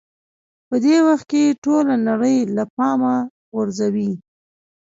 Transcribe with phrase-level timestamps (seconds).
[0.67, 3.15] په دې وخت کې ټوله نړۍ له پامه
[3.53, 4.11] غورځوئ.